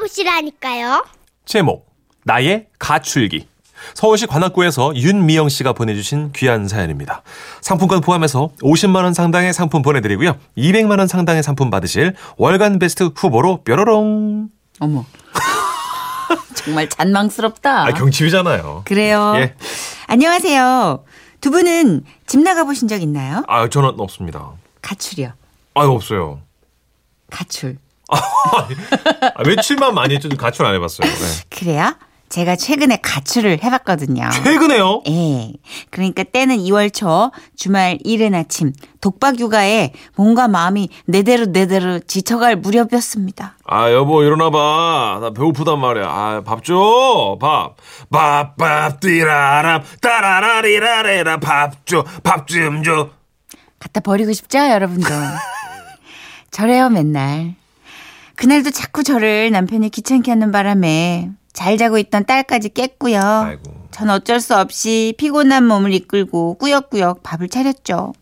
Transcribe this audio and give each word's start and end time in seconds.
보시라니까요. 0.00 1.04
제목 1.44 1.86
나의 2.24 2.66
가출기 2.78 3.46
서울시 3.94 4.26
관악구에서 4.26 4.94
윤미영 4.94 5.48
씨가 5.48 5.72
보내주신 5.72 6.32
귀한 6.32 6.68
사연입니다. 6.68 7.22
상품권 7.60 8.00
포함해서 8.00 8.50
50만 8.62 9.04
원 9.04 9.14
상당의 9.14 9.54
상품 9.54 9.82
보내드리고요. 9.82 10.36
200만 10.56 10.98
원 10.98 11.06
상당의 11.06 11.42
상품 11.42 11.70
받으실 11.70 12.14
월간 12.36 12.78
베스트 12.78 13.10
후보로 13.14 13.62
뾰로롱. 13.64 14.48
어머. 14.80 15.04
정말 16.54 16.88
잔망스럽다. 16.90 17.86
아, 17.86 17.92
경칩이잖아요. 17.92 18.82
그래요. 18.84 19.32
예. 19.36 19.54
안녕하세요. 20.06 21.04
두 21.40 21.50
분은 21.50 22.04
집 22.26 22.40
나가 22.40 22.64
보신 22.64 22.86
적 22.86 23.00
있나요? 23.00 23.44
아, 23.48 23.66
저는 23.68 23.94
없습니다. 23.98 24.50
가출이요. 24.82 25.32
아, 25.74 25.84
없어요. 25.84 26.40
가출. 27.30 27.78
아, 28.10 29.42
며칠만 29.44 29.94
많이 29.94 30.14
했죠. 30.14 30.28
가출 30.36 30.66
안 30.66 30.74
해봤어요. 30.74 31.08
네. 31.08 31.26
그래요? 31.50 31.94
제가 32.28 32.54
최근에 32.54 32.98
가출을 33.02 33.64
해봤거든요. 33.64 34.30
최근에요? 34.32 35.02
예. 35.08 35.52
그러니까 35.90 36.22
때는 36.22 36.58
2월 36.58 36.94
초 36.94 37.32
주말 37.56 37.98
이른 38.04 38.36
아침 38.36 38.72
독박 39.00 39.40
육아에 39.40 39.92
몸과 40.14 40.46
마음이 40.46 40.90
내대로 41.06 41.46
내대로 41.46 41.98
지쳐갈 41.98 42.54
무렵이었습니다. 42.54 43.56
아, 43.66 43.90
여보, 43.90 44.22
일어나봐. 44.22 45.18
나 45.20 45.30
배고프단 45.30 45.80
말이야. 45.80 46.04
아, 46.06 46.42
밥 46.46 46.62
줘. 46.62 47.36
밥. 47.40 47.74
밥, 48.12 48.56
밥, 48.56 49.00
띠라람, 49.00 49.82
따라라리라레라, 50.00 51.38
밥 51.40 51.84
줘. 51.84 52.04
밥 52.22 52.46
좀 52.46 52.84
줘. 52.84 53.08
갖다 53.80 53.98
버리고 53.98 54.32
싶죠, 54.32 54.58
여러분도? 54.58 55.08
저래요, 56.52 56.90
맨날. 56.90 57.54
그날도 58.40 58.70
자꾸 58.70 59.02
저를 59.02 59.50
남편이 59.50 59.90
귀찮게 59.90 60.30
하는 60.30 60.50
바람에 60.50 61.28
잘 61.52 61.76
자고 61.76 61.98
있던 61.98 62.24
딸까지 62.24 62.70
깼고요. 62.70 63.20
아이고. 63.20 63.62
전 63.90 64.08
어쩔 64.08 64.40
수 64.40 64.56
없이 64.56 65.14
피곤한 65.18 65.66
몸을 65.66 65.92
이끌고 65.92 66.54
꾸역꾸역 66.54 67.22
밥을 67.22 67.50
차렸죠. 67.50 68.14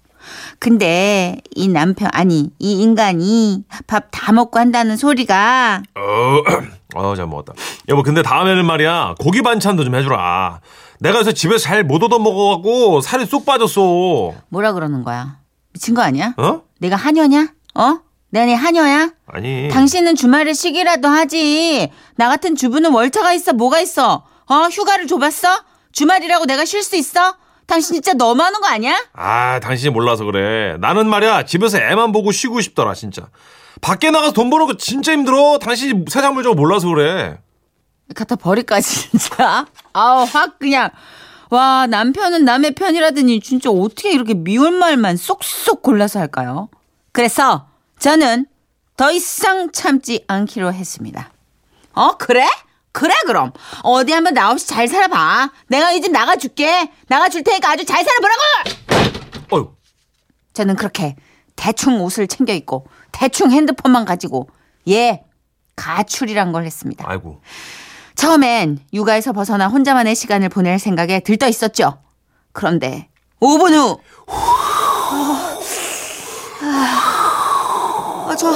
근데 0.58 1.36
이 1.54 1.68
남편, 1.68 2.10
아니, 2.12 2.50
이 2.58 2.82
인간이 2.82 3.62
밥 3.86 4.08
다 4.10 4.32
먹고 4.32 4.58
한다는 4.58 4.96
소리가 4.96 5.82
어, 5.94 6.42
어, 6.96 7.14
잘 7.14 7.26
먹었다. 7.28 7.52
여보, 7.88 8.02
근데 8.02 8.20
다음에는 8.22 8.66
말이야, 8.66 9.14
고기 9.20 9.40
반찬도 9.42 9.84
좀 9.84 9.94
해주라. 9.94 10.60
내가 10.98 11.20
요새 11.20 11.32
집에서 11.32 11.58
잘 11.62 11.84
못 11.84 12.02
얻어 12.02 12.18
먹어갖고 12.18 13.00
살이 13.02 13.24
쏙 13.24 13.46
빠졌어. 13.46 14.32
뭐라 14.48 14.72
그러는 14.72 15.04
거야? 15.04 15.38
미친 15.72 15.94
거 15.94 16.02
아니야? 16.02 16.34
어? 16.38 16.62
내가 16.80 16.96
하녀냐? 16.96 17.52
어? 17.76 17.98
내가 18.30 18.46
내 18.46 18.54
하녀야? 18.54 19.10
아니. 19.26 19.68
당신은 19.68 20.14
주말에 20.16 20.52
쉬기라도 20.52 21.08
하지. 21.08 21.90
나 22.16 22.28
같은 22.28 22.56
주부는 22.56 22.92
월차가 22.92 23.32
있어 23.32 23.52
뭐가 23.52 23.80
있어? 23.80 24.24
어 24.46 24.54
휴가를 24.70 25.06
줘봤어? 25.06 25.48
주말이라고 25.92 26.44
내가 26.46 26.64
쉴 26.64 26.82
수 26.82 26.96
있어? 26.96 27.36
당신 27.66 27.94
진짜 27.94 28.14
너무 28.14 28.42
하는 28.42 28.60
거 28.60 28.66
아니야? 28.66 28.96
아, 29.12 29.60
당신이 29.60 29.92
몰라서 29.92 30.24
그래. 30.24 30.76
나는 30.80 31.06
말이야, 31.06 31.44
집에서 31.44 31.78
애만 31.78 32.12
보고 32.12 32.32
쉬고 32.32 32.62
싶더라, 32.62 32.94
진짜. 32.94 33.28
밖에 33.82 34.10
나가서 34.10 34.32
돈 34.32 34.48
버는 34.48 34.66
거 34.66 34.76
진짜 34.78 35.12
힘들어. 35.12 35.58
당신이 35.58 36.06
세상 36.08 36.34
물정 36.34 36.56
몰라서 36.56 36.88
그래. 36.88 37.38
갖다 38.14 38.36
버릴까지 38.36 39.10
진짜. 39.10 39.66
아우 39.92 40.24
확 40.24 40.58
그냥 40.58 40.90
와 41.50 41.86
남편은 41.86 42.44
남의 42.44 42.74
편이라더니 42.74 43.40
진짜 43.40 43.70
어떻게 43.70 44.12
이렇게 44.12 44.32
미운 44.34 44.74
말만 44.74 45.16
쏙쏙 45.18 45.82
골라서 45.82 46.18
할까요? 46.18 46.70
그래서 47.12 47.67
저는 47.98 48.46
더 48.96 49.10
이상 49.12 49.70
참지 49.72 50.24
않기로 50.28 50.72
했습니다. 50.72 51.30
어 51.94 52.16
그래? 52.16 52.46
그래 52.92 53.14
그럼 53.26 53.52
어디 53.82 54.12
한번 54.12 54.34
나 54.34 54.50
없이 54.50 54.66
잘 54.66 54.88
살아봐. 54.88 55.50
내가 55.68 55.92
이 55.92 56.00
집 56.00 56.10
나가줄게. 56.12 56.90
나가줄 57.08 57.44
테니까 57.44 57.70
아주 57.70 57.84
잘 57.84 58.04
살아보라고. 58.04 58.40
어휴. 59.50 59.74
저는 60.52 60.76
그렇게 60.76 61.14
대충 61.56 62.00
옷을 62.02 62.26
챙겨 62.26 62.52
입고 62.52 62.86
대충 63.12 63.50
핸드폰만 63.52 64.04
가지고 64.04 64.48
예 64.88 65.22
가출이란 65.76 66.52
걸 66.52 66.64
했습니다. 66.64 67.04
아이고. 67.08 67.40
처음엔 68.16 68.80
육아에서 68.92 69.32
벗어나 69.32 69.68
혼자만의 69.68 70.16
시간을 70.16 70.48
보낼 70.48 70.78
생각에 70.80 71.20
들떠 71.20 71.46
있었죠. 71.48 72.02
그런데 72.52 73.08
5분 73.40 73.72
후. 73.74 74.00
아, 76.60 77.07
저, 78.38 78.48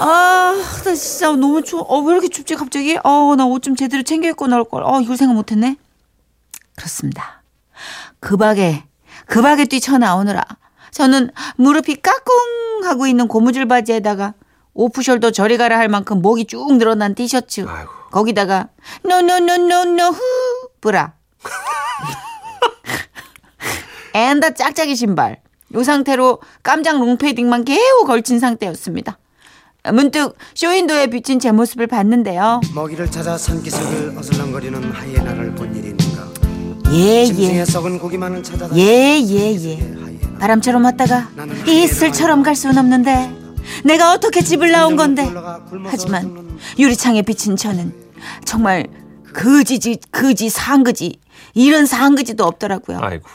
아, 0.00 0.54
나 0.84 0.94
진짜 0.94 1.30
너무 1.32 1.62
추워. 1.62 1.82
어, 1.82 1.98
왜 2.00 2.12
이렇게 2.12 2.28
춥지, 2.28 2.54
갑자기? 2.56 2.98
어, 3.02 3.34
나 3.36 3.46
옷 3.46 3.62
좀 3.62 3.76
제대로 3.76 4.02
챙겨 4.02 4.28
입고 4.28 4.46
나올 4.46 4.64
걸. 4.64 4.82
어, 4.84 5.00
이걸 5.00 5.16
생각 5.16 5.34
못 5.34 5.50
했네. 5.52 5.76
그렇습니다. 6.76 7.42
급하게, 8.20 8.84
급하게 9.26 9.64
뛰쳐나오느라 9.66 10.42
저는 10.90 11.30
무릎이 11.56 11.96
까꿍 11.96 12.84
하고 12.84 13.06
있는 13.06 13.28
고무줄 13.28 13.66
바지에다가 13.66 14.34
오프숄더 14.74 15.32
저리 15.32 15.56
가라 15.56 15.78
할 15.78 15.88
만큼 15.88 16.20
목이 16.22 16.46
쭉 16.46 16.76
늘어난 16.76 17.14
티셔츠. 17.14 17.64
아이고. 17.68 17.90
거기다가 18.10 18.68
노노노노노 19.04 20.02
후 20.04 20.20
브라. 20.80 21.14
and 24.14 24.54
짝짝이 24.54 24.94
신발. 24.96 25.40
요 25.72 25.82
상태로 25.82 26.40
깜장 26.62 27.00
롱패딩만 27.00 27.64
겨우 27.64 28.04
걸친 28.06 28.38
상태였습니다. 28.38 29.18
문득 29.92 30.36
쇼윈도에 30.54 31.08
비친 31.08 31.38
제 31.40 31.52
모습을 31.52 31.86
봤는데요. 31.86 32.60
먹이를 32.74 33.10
찾아 33.10 33.36
산기슭을 33.36 34.16
어슬렁거리는 34.16 34.82
하이에나를 34.92 35.54
본 35.54 35.74
일이 35.76 35.88
있는가 35.88 36.28
예, 36.92 37.26
예. 37.26 37.64
썩은 37.64 37.98
고기만을 37.98 38.42
찾아 38.42 38.68
예, 38.76 39.20
예, 39.20 39.54
예. 39.54 39.94
바람처럼 40.38 40.84
왔다가 40.84 41.28
이슬처럼 41.66 42.42
갈 42.42 42.54
수는 42.54 42.78
없는데 42.78 43.32
내가 43.84 44.12
어떻게 44.12 44.42
집을 44.42 44.70
나온 44.70 44.96
건데 44.96 45.30
하지만 45.86 46.58
유리창에 46.78 47.22
비친 47.22 47.56
저는 47.56 47.92
정말 48.44 48.86
그지지 49.32 49.98
그지 50.10 50.48
상그지 50.48 51.18
이런 51.54 51.86
상그지도 51.86 52.44
없더라고요. 52.44 52.98
아이고. 53.00 53.28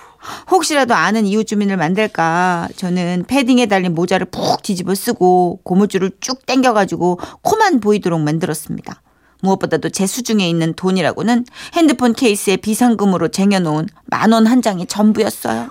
혹시라도 0.52 0.94
아는 0.94 1.26
이웃 1.26 1.46
주민을 1.46 1.78
만들까 1.78 2.68
저는 2.76 3.26
패딩에 3.28 3.66
달린 3.68 3.96
모자를 3.96 4.26
푹 4.28 4.62
뒤집어 4.64 4.96
쓰고 4.96 5.62
고무줄을 5.64 6.12
쭉 6.22 6.46
당겨가지고 6.46 7.20
코만 7.42 7.80
보이도록 7.80 8.20
만들었습니다. 8.22 9.02
무엇보다도 9.42 9.90
제 9.90 10.06
수중에 10.06 10.50
있는 10.50 10.74
돈이라고는 10.74 11.46
핸드폰 11.76 12.14
케이스에 12.14 12.58
비상금으로 12.58 13.30
쟁여놓은 13.30 13.88
만 14.06 14.34
원 14.34 14.48
한 14.48 14.62
장이 14.62 14.86
전부였어요. 14.86 15.70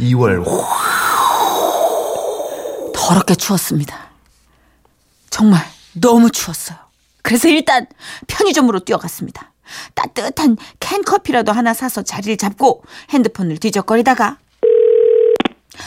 2월. 0.00 0.44
더럽게 2.94 3.34
추웠습니다. 3.34 3.96
정말 5.30 5.62
너무 5.92 6.30
추웠어요. 6.30 6.78
그래서 7.22 7.48
일단 7.48 7.86
편의점으로 8.26 8.80
뛰어갔습니다. 8.80 9.52
따뜻한 9.94 10.56
캔커피라도 10.80 11.52
하나 11.52 11.74
사서 11.74 12.02
자리를 12.02 12.36
잡고 12.36 12.82
핸드폰을 13.10 13.58
뒤적거리다가 13.58 14.36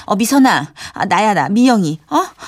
어 0.08 0.16
미선아 0.16 0.74
아, 0.94 1.06
나야 1.06 1.34
나 1.34 1.48
미영이 1.50 2.00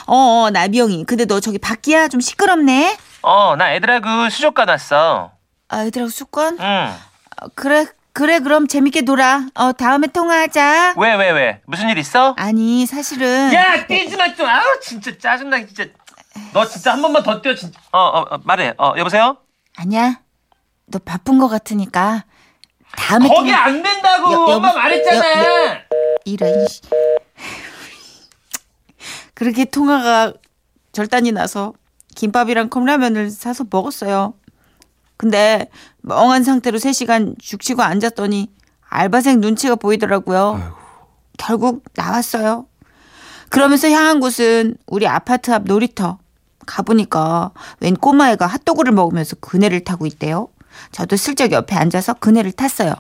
어어나 0.08 0.68
미영이 0.68 1.06
근데 1.06 1.26
너 1.26 1.40
저기 1.40 1.58
밖이야 1.60 2.08
좀 2.08 2.20
시끄럽네 2.20 2.98
어, 3.22 3.56
나 3.58 3.74
애들하고 3.74 4.30
수족관 4.30 4.70
왔어. 4.70 5.32
아 5.70 5.84
애들하고 5.86 6.10
습관 6.10 6.58
응. 6.60 6.94
어, 7.42 7.48
그래 7.56 7.86
그래 8.14 8.40
그럼 8.40 8.68
재밌게 8.68 9.02
놀아 9.02 9.48
어 9.54 9.72
다음에 9.74 10.08
통화하자 10.08 10.96
왜, 10.98 11.14
왜, 11.16 11.30
왜? 11.32 11.62
무슨 11.68 11.90
일 11.90 11.98
있어? 12.00 12.34
아니 12.38 12.86
사실은 12.88 13.54
야, 13.54 13.86
뛰지 13.86 14.16
마, 14.18 14.34
좀. 14.34 14.48
아우, 14.48 14.64
진짜 14.82 15.12
짜증나, 15.16 15.58
진짜. 15.68 15.86
너 16.54 16.66
진짜 16.66 16.94
한 16.94 17.02
번만 17.02 17.22
더 17.22 17.40
뛰어, 17.42 17.54
진짜. 17.54 17.80
어, 17.92 18.00
어, 18.00 18.22
어 18.32 18.40
말해. 18.44 18.74
어, 18.80 18.94
여보세요? 18.98 19.38
아니야 19.76 20.20
너 20.90 21.00
바쁜 21.00 21.38
거 21.38 21.48
같으니까 21.48 22.24
다음에 22.96 23.28
거기 23.28 23.50
통화- 23.50 23.66
안 23.66 23.84
된다고! 23.84 24.32
여- 24.32 24.38
엄마 24.56 24.70
여보- 24.70 24.78
말했잖아! 24.80 25.44
여- 25.46 25.78
이런 26.26 26.68
씨. 26.68 26.82
그렇게 29.34 29.66
통화가 29.66 30.34
절단이 30.94 31.32
나서 31.34 31.74
김밥이랑 32.16 32.70
컵라면을 32.70 33.30
사서 33.30 33.66
먹었어요. 33.70 34.34
근데 35.18 35.70
멍한 36.02 36.44
상태로 36.44 36.80
3시간 36.80 37.36
죽치고 37.40 37.84
앉았더니 37.84 38.50
알바생 38.90 39.42
눈치가 39.42 39.76
보이더라고요. 39.76 40.76
결국 41.38 41.84
나왔어요. 41.96 42.66
그러면서 43.50 43.90
향한 43.90 44.20
곳은 44.20 44.78
우리 44.88 45.06
아파트 45.08 45.52
앞 45.54 45.64
놀이터. 45.66 46.18
가보니까 46.66 47.52
웬 47.80 47.94
꼬마애가 47.96 48.46
핫도그를 48.48 48.92
먹으면서 48.94 49.36
그네를 49.40 49.82
타고 49.84 50.06
있대요. 50.06 50.48
저도 50.92 51.16
슬쩍 51.18 51.52
옆에 51.52 51.76
앉아서 51.76 52.14
그네를 52.16 52.52
탔어요. 52.52 52.94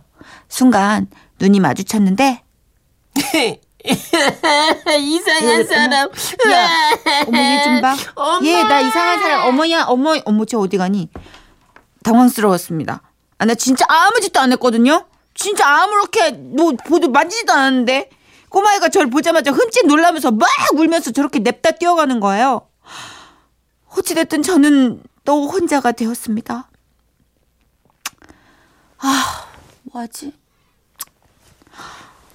순간 0.50 1.08
눈이 1.40 1.60
마주쳤는데 1.60 2.44
이상한 5.00 5.66
사람. 5.66 6.10
야, 6.52 6.70
어머 7.28 7.38
얘 7.40 7.64
좀 7.64 7.82
봐. 7.82 7.96
얘 8.44 8.64
나 8.64 8.82
이상한 8.82 9.20
사람. 9.22 9.48
어머야, 9.48 9.84
어머, 9.88 10.16
어머 10.26 10.46
쟤 10.46 10.58
어디 10.58 10.78
가니? 10.78 11.10
당황스러웠습니다. 12.04 13.02
아, 13.38 13.46
나 13.46 13.56
진짜 13.56 13.86
아무 13.88 14.20
짓도 14.20 14.40
안 14.40 14.52
했거든요. 14.54 15.06
진짜 15.34 15.68
아무렇게 15.68 16.32
뭐 16.32 16.72
보도 16.86 17.10
만지지도 17.10 17.54
않았는데 17.54 18.10
꼬마애가 18.50 18.90
저를 18.90 19.10
보자마자 19.10 19.52
흠칫 19.52 19.86
놀라면서 19.86 20.32
막 20.32 20.50
울면서 20.74 21.12
저렇게 21.12 21.40
냅다 21.40 21.72
뛰어가는 21.72 22.20
거예요. 22.20 22.68
어찌됐든 23.96 24.42
저는 24.42 25.04
또 25.26 25.48
혼자가 25.48 25.92
되었습니다. 25.92 26.70
아, 29.00 29.46
뭐하지? 29.84 30.34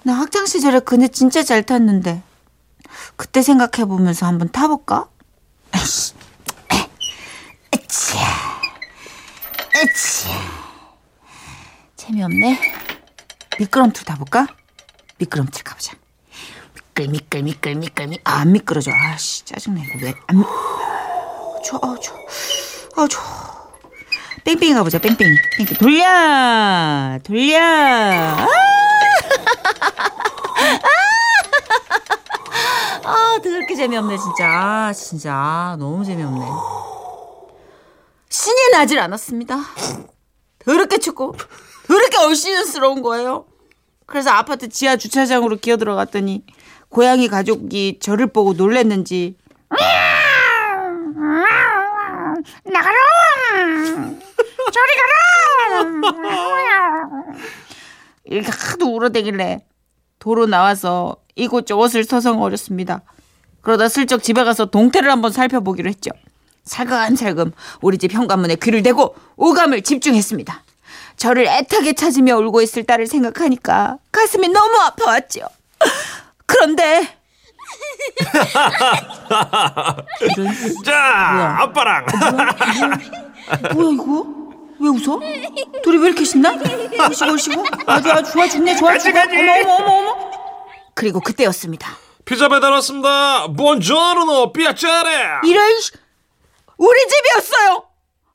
나 0.04 0.14
학창 0.14 0.46
시절에 0.46 0.80
그네 0.80 1.08
진짜 1.08 1.42
잘 1.42 1.62
탔는데 1.62 2.22
그때 3.16 3.42
생각해 3.42 3.86
보면서 3.86 4.26
한번 4.26 4.50
타볼까? 4.50 5.08
에이씨. 5.74 6.14
에, 6.72 6.88
으쌰. 7.78 8.18
으쌰. 9.76 10.28
재미없네. 11.96 12.60
미끄럼틀 13.58 14.04
타볼까? 14.04 14.48
미끄럼틀 15.18 15.62
가보자. 15.62 15.94
미끌 16.74 17.08
미끌 17.08 17.42
미끌 17.42 17.74
미끌 17.76 18.06
미. 18.08 18.18
아, 18.24 18.38
안 18.40 18.52
미끄러져. 18.52 18.90
아씨 18.92 19.44
짜증나 19.44 19.82
이거 19.84 19.98
왜 20.02 20.14
안. 20.26 20.38
미... 20.38 20.44
좋아, 21.64 21.78
어, 21.80 21.98
좋아, 22.00 22.16
어, 22.96 23.08
좋아. 23.08 23.51
뺑뺑이 24.44 24.74
가보자. 24.74 24.98
뺑뺑이. 24.98 25.30
뺑뺑이 25.58 25.78
돌려, 25.78 27.18
돌려. 27.24 27.58
아! 27.60 28.46
아, 33.04 33.38
더럽게 33.42 33.74
재미없네, 33.74 34.16
진짜. 34.16 34.46
아, 34.46 34.92
진짜. 34.92 35.76
너무 35.78 36.04
재미없네. 36.04 36.46
신이 38.28 38.70
나질 38.72 38.98
않았습니다. 38.98 39.58
더럽게 40.58 40.98
춥고, 40.98 41.36
더럽게 41.86 42.16
얼씬스러운 42.18 43.02
거예요. 43.02 43.46
그래서 44.06 44.30
아파트 44.30 44.68
지하 44.68 44.96
주차장으로 44.96 45.56
기어 45.56 45.76
들어갔더니, 45.76 46.44
고양이 46.88 47.28
가족이 47.28 47.98
저를 48.00 48.26
보고 48.28 48.52
놀랬는지, 48.52 49.36
나가라! 52.64 52.96
저리 54.72 54.92
가라! 55.00 55.84
이렇게 58.24 58.50
하도 58.50 58.94
울어대길래 58.94 59.64
도로 60.18 60.46
나와서 60.46 61.16
이곳저곳을 61.34 62.04
서성거렸습니다. 62.04 63.02
그러다 63.60 63.88
슬쩍 63.88 64.22
집에 64.22 64.44
가서 64.44 64.66
동태를 64.66 65.10
한번 65.10 65.32
살펴보기로 65.32 65.88
했죠. 65.88 66.10
살금살금 66.64 67.52
우리 67.80 67.98
집 67.98 68.12
현관문에 68.12 68.56
귀를 68.56 68.82
대고 68.82 69.14
오감을 69.36 69.82
집중했습니다. 69.82 70.62
저를 71.16 71.46
애타게 71.46 71.92
찾으며 71.94 72.36
울고 72.38 72.62
있을 72.62 72.84
딸을 72.84 73.06
생각하니까 73.06 73.98
가슴이 74.10 74.48
너무 74.48 74.76
아파왔죠. 74.78 75.40
그런데 76.46 77.16
자? 80.84 81.56
아빠랑. 81.60 82.06
뭐야 83.74 83.90
이거? 83.92 84.41
왜 84.82 84.88
웃어? 84.88 85.20
둘이 85.82 85.98
왜 85.98 86.08
이렇게 86.08 86.24
신나? 86.24 86.50
얼씨구 86.52 87.30
얼씨구 87.30 87.64
아주 87.86 88.10
아주 88.10 88.32
좋아 88.32 88.48
죽네 88.48 88.76
좋아 88.76 88.98
죽어 88.98 89.20
어머 89.20 89.52
어머 89.62 89.74
어머 89.74 90.10
어머. 90.12 90.30
그리고 90.94 91.20
그때였습니다. 91.20 91.96
피자 92.24 92.48
배달 92.48 92.72
왔습니다. 92.72 93.46
본조르노 93.48 94.52
삐아짜레. 94.52 95.40
이런 95.44 95.80
씨, 95.80 95.92
우리 96.78 96.98
집이었어요. 97.08 97.84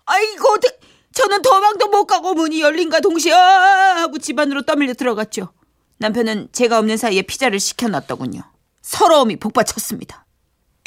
아이고 0.05 0.53
어떡 0.53 0.79
저는 1.13 1.41
도망도 1.41 1.87
못 1.87 2.05
가고 2.05 2.33
문이 2.33 2.61
열린가 2.61 2.99
동시에 3.01 3.33
아 3.33 3.95
하고 3.97 4.17
집 4.19 4.39
안으로 4.39 4.61
떠밀려 4.63 4.93
들어갔죠. 4.93 5.49
남편은 5.99 6.49
제가 6.53 6.77
없는 6.79 6.95
사이에 6.97 7.23
피자를 7.23 7.59
시켜놨더군요. 7.59 8.41
서러움이 8.83 9.37
복받쳤습니다 9.37 10.25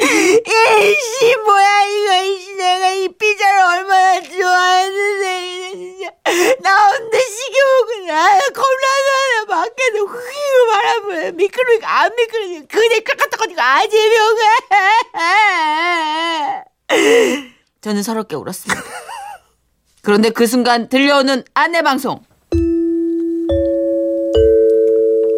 이씨 0.03 1.37
뭐야 1.45 1.83
이거 1.85 2.23
이씨 2.25 2.55
내가 2.55 2.91
이 2.93 3.09
피자를 3.09 3.61
얼마나 3.61 4.21
좋아했는데 4.23 5.71
진짜. 5.71 6.11
나 6.63 6.87
혼자 6.89 7.19
시켜먹고 7.19 8.07
나 8.07 8.39
컵라면 8.55 9.47
밖에서 9.49 9.99
휘고 9.99 10.67
바라보면 10.73 11.37
미끄러니까 11.37 12.01
안 12.03 12.15
미끄러지 12.17 12.67
그대 12.69 13.01
깎아떡하니까 13.01 13.63
아 13.63 13.87
재미없어. 13.87 14.45
저는 17.83 18.03
서럽게 18.03 18.37
울었습니다. 18.37 18.83
그런데 20.03 20.31
그 20.31 20.47
순간 20.47 20.89
들려오는 20.89 21.45
안내 21.55 21.83
방송. 21.83 22.23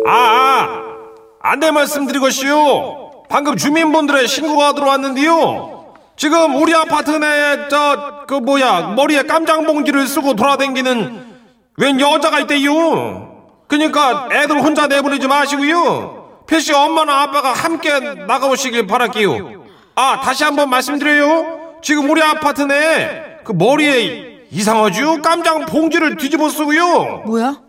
아, 0.07 0.11
아, 0.13 0.95
안내 1.41 1.71
말씀드리고시오. 1.71 3.02
방금 3.33 3.57
주민분들의 3.57 4.29
신고가 4.29 4.75
들어왔는데요. 4.75 5.95
지금 6.17 6.55
우리 6.55 6.75
아파트 6.75 7.13
내에 7.13 7.67
저, 7.71 8.27
그 8.29 8.35
뭐야, 8.35 8.89
머리에 8.89 9.23
깜장 9.23 9.65
봉지를 9.65 10.07
쓰고 10.07 10.35
돌아다니는 10.35 11.33
웬 11.79 11.99
여자가 11.99 12.41
있대요. 12.41 13.55
그러니까 13.69 14.29
애들 14.31 14.61
혼자 14.63 14.87
내보내지 14.87 15.29
마시고요. 15.29 16.43
필시 16.47 16.75
엄마나 16.75 17.23
아빠가 17.23 17.55
함께 17.55 17.99
나가오시길 18.01 18.87
바랄게요. 18.87 19.65
아, 19.95 20.21
다시 20.21 20.45
한번 20.45 20.69
말씀드려요. 20.69 21.79
지금 21.83 22.11
우리 22.11 22.23
아파트 22.23 22.61
내에 22.61 23.39
그 23.45 23.53
머리에 23.53 24.47
이상하죠? 24.51 25.23
깜장 25.23 25.65
봉지를 25.65 26.19
뒤집어 26.19 26.51
쓰고요. 26.51 27.23
뭐야? 27.25 27.63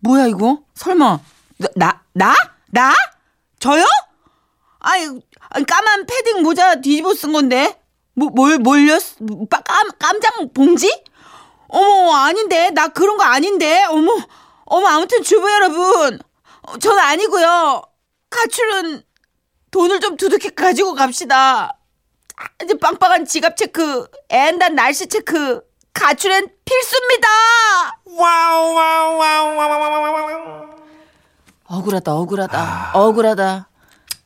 뭐야 0.00 0.26
이거? 0.26 0.58
설마 0.74 1.18
나 1.56 1.68
나? 1.74 1.94
나? 2.12 2.34
나? 2.70 2.92
저요? 3.58 3.82
아니, 4.80 5.20
아니, 5.50 5.64
까만 5.66 6.06
패딩 6.06 6.42
모자 6.42 6.80
뒤집어 6.80 7.14
쓴 7.14 7.32
건데 7.32 7.78
뭐, 8.14 8.28
뭘 8.30 8.58
몰렸? 8.58 9.02
빠- 9.48 9.60
깜 9.62 9.88
깜장 9.98 10.52
봉지? 10.52 11.04
어머 11.68 12.14
아닌데 12.16 12.70
나 12.70 12.88
그런 12.88 13.16
거 13.16 13.22
아닌데 13.22 13.84
어머 13.88 14.10
어머 14.64 14.86
아무튼 14.88 15.22
주부 15.22 15.48
여러분 15.50 16.18
어, 16.62 16.78
전 16.78 16.98
아니고요 16.98 17.82
가출은 18.28 19.02
돈을 19.70 20.00
좀 20.00 20.16
두둑히 20.16 20.52
가지고 20.54 20.94
갑시다 20.94 21.76
아, 22.36 22.44
이제 22.64 22.74
빵빵한 22.76 23.24
지갑 23.26 23.56
체크 23.56 24.06
and 24.30 24.74
날씨 24.74 25.06
체크 25.06 25.62
가출엔 25.92 26.46
필수입니다. 26.64 27.28
wow, 28.06 28.72
wow, 28.74 29.16
wow, 29.18 29.56
wow, 29.56 29.56
wow, 29.56 30.02
wow, 30.02 30.12
wow. 30.14 30.70
억울하다, 31.66 32.14
억울하다, 32.14 32.90
억울하다. 32.94 33.68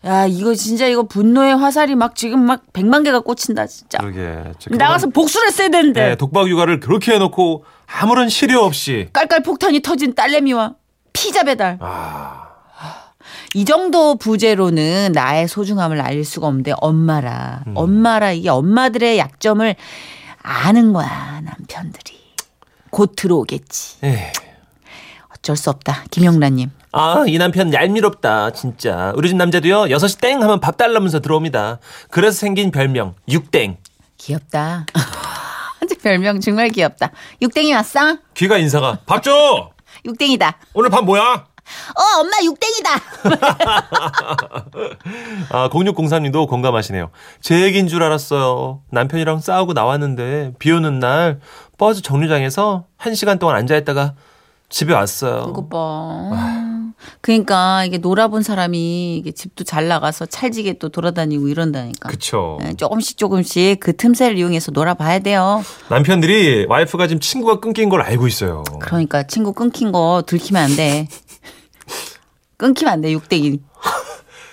야, 0.06 0.26
이거 0.26 0.54
진짜 0.54 0.86
이거 0.86 1.04
분노의 1.04 1.56
화살이 1.56 1.94
막 1.94 2.14
지금 2.14 2.40
막 2.40 2.62
백만 2.72 3.02
개가 3.02 3.20
꽂힌다, 3.20 3.66
진짜. 3.66 3.98
그러게. 3.98 4.52
나가서 4.70 5.08
복수를 5.08 5.48
했어야 5.48 5.68
되는데. 5.70 6.08
네, 6.10 6.16
독박 6.16 6.48
육아를 6.48 6.80
그렇게 6.80 7.14
해놓고 7.14 7.64
아무런 7.86 8.28
실효 8.28 8.60
없이. 8.60 9.08
깔깔 9.12 9.42
폭탄이 9.42 9.80
터진 9.80 10.14
딸내미와 10.14 10.74
피자 11.14 11.42
배달. 11.44 11.78
아, 11.80 12.48
이 13.54 13.64
정도 13.64 14.16
부재로는 14.16 15.12
나의 15.12 15.48
소중함을 15.48 16.00
알릴 16.00 16.24
수가 16.24 16.48
없는데 16.48 16.74
엄마라. 16.78 17.62
엄마라 17.74 18.32
이게 18.32 18.50
엄마들의 18.50 19.16
약점을 19.16 19.74
아는 20.42 20.92
거야, 20.92 21.40
남편들이. 21.42 22.14
곧 22.90 23.14
들어오겠지. 23.16 24.04
에. 24.04 24.32
어쩔 25.44 25.56
수 25.56 25.68
없다. 25.70 26.04
김영란님. 26.10 26.70
아, 26.92 27.24
이 27.26 27.36
남편 27.36 27.72
얄미롭다, 27.72 28.52
진짜. 28.52 29.12
우리 29.14 29.28
집 29.28 29.36
남자도요, 29.36 29.84
6시 29.84 30.20
땡 30.20 30.42
하면 30.42 30.58
밥 30.58 30.78
달라면서 30.78 31.20
들어옵니다. 31.20 31.78
그래서 32.10 32.38
생긴 32.38 32.70
별명, 32.70 33.14
육땡. 33.28 33.76
귀엽다. 34.16 34.86
별명 36.02 36.40
정말 36.40 36.70
귀엽다. 36.70 37.10
육땡이 37.42 37.72
왔어? 37.74 38.16
귀가 38.34 38.56
인사가, 38.58 38.98
밥 39.06 39.22
줘! 39.22 39.70
육땡이다. 40.04 40.58
오늘 40.72 40.90
밥 40.90 41.04
뭐야? 41.04 41.22
어, 41.22 42.20
엄마 42.20 42.36
육땡이다. 42.42 42.90
아, 45.50 45.68
0603님도 45.70 46.48
공감하시네요. 46.48 47.10
제 47.40 47.62
얘기인 47.62 47.88
줄 47.88 48.02
알았어요. 48.02 48.82
남편이랑 48.90 49.40
싸우고 49.40 49.72
나왔는데, 49.74 50.52
비 50.58 50.72
오는 50.72 50.98
날, 51.00 51.40
버스 51.78 52.02
정류장에서 52.02 52.84
1시간 52.98 53.38
동안 53.38 53.56
앉아 53.56 53.76
있다가 53.76 54.14
집에 54.68 54.92
왔어요. 54.92 55.46
이거 55.50 55.66
봐. 55.68 56.30
그러니까 57.20 57.84
이게 57.84 57.98
놀아본 57.98 58.42
사람이 58.42 59.16
이게 59.18 59.30
집도 59.32 59.62
잘 59.62 59.88
나가서 59.88 60.26
찰지게 60.26 60.78
또 60.78 60.88
돌아다니고 60.88 61.48
이런다니까. 61.48 62.08
그쵸. 62.08 62.58
예, 62.64 62.72
조금씩 62.74 63.16
조금씩 63.18 63.80
그 63.80 63.94
틈새를 63.96 64.38
이용해서 64.38 64.72
놀아봐야 64.72 65.18
돼요. 65.20 65.62
남편들이 65.90 66.66
와이프가 66.68 67.06
지금 67.06 67.20
친구가 67.20 67.60
끊긴 67.60 67.88
걸 67.88 68.02
알고 68.02 68.26
있어요. 68.26 68.64
그러니까 68.80 69.22
친구 69.24 69.52
끊긴 69.52 69.92
거 69.92 70.22
들키면 70.26 70.62
안 70.62 70.76
돼. 70.76 71.08
끊기면 72.56 72.92
안 72.92 73.00
돼, 73.00 73.12
육땡이. 73.12 73.60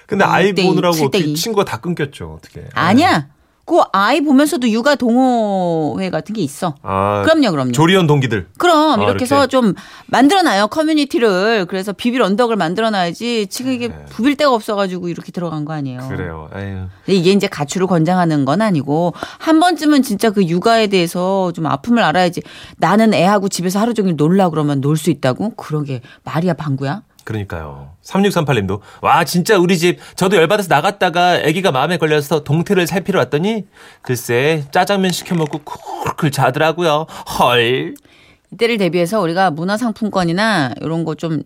근데 0.08 0.25
아이 0.25 0.53
보느라고 0.53 1.06
어떻게. 1.06 1.34
친구가 1.34 1.63
다 1.63 1.77
끊겼죠. 1.80 2.38
어떻게? 2.38 2.65
아니야. 2.74 3.30
그 3.71 3.79
아이 3.93 4.19
보면서도 4.19 4.69
육아 4.69 4.95
동호회 4.95 6.09
같은 6.09 6.35
게 6.35 6.41
있어. 6.41 6.75
아, 6.81 7.21
그럼요, 7.23 7.51
그럼요. 7.51 7.71
조리원 7.71 8.05
동기들. 8.05 8.47
그럼 8.57 8.99
아, 8.99 9.03
이렇게 9.05 9.21
해서 9.21 9.37
이렇게. 9.37 9.47
좀 9.47 9.73
만들어놔요 10.07 10.67
커뮤니티를 10.67 11.65
그래서 11.67 11.93
비빌 11.93 12.21
언덕을 12.21 12.57
만들어놔야지 12.57 13.47
지금 13.49 13.71
이게 13.71 13.87
부빌 14.09 14.35
데가 14.35 14.53
없어가지고 14.53 15.07
이렇게 15.07 15.31
들어간 15.31 15.63
거 15.63 15.71
아니에요. 15.71 16.01
네. 16.01 16.07
그래요. 16.09 16.49
아유. 16.53 16.87
이게 17.07 17.31
이제 17.31 17.47
가출을 17.47 17.87
권장하는 17.87 18.43
건 18.43 18.61
아니고 18.61 19.13
한 19.39 19.61
번쯤은 19.61 20.01
진짜 20.03 20.31
그 20.31 20.45
육아에 20.45 20.87
대해서 20.87 21.53
좀 21.53 21.65
아픔을 21.65 22.03
알아야지 22.03 22.41
나는 22.77 23.13
애하고 23.13 23.47
집에서 23.47 23.79
하루 23.79 23.93
종일 23.93 24.17
놀라 24.17 24.49
그러면 24.49 24.81
놀 24.81 24.97
수 24.97 25.09
있다고 25.11 25.51
그러게 25.55 26.01
말이야 26.25 26.55
방구야. 26.55 27.03
그러니까요. 27.23 27.91
3638님도 28.03 28.79
와 29.01 29.23
진짜 29.23 29.57
우리 29.57 29.77
집 29.77 29.99
저도 30.15 30.37
열받아서 30.37 30.67
나갔다가 30.73 31.33
아기가 31.45 31.71
마음에 31.71 31.97
걸려서 31.97 32.43
동태를 32.43 32.87
살피러 32.87 33.19
왔더니 33.19 33.67
글쎄 34.01 34.63
짜장면 34.71 35.11
시켜 35.11 35.35
먹고 35.35 35.59
쿨쿨 35.59 36.31
자더라고요. 36.31 37.05
헐. 37.39 37.93
이때를 38.51 38.77
대비해서 38.77 39.21
우리가 39.21 39.51
문화상품권이나 39.51 40.73
이런 40.81 41.03
거 41.05 41.15
좀 41.15 41.43